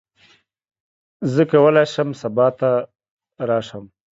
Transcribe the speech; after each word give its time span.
زه 1.33 1.41
کولی 1.51 1.85
شم 1.93 2.09
سبا 2.21 2.47
ته 2.59 2.71
راشم. 3.47 3.85